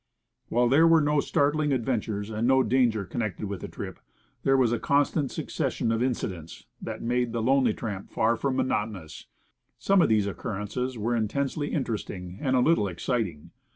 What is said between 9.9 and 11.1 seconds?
of these occurrences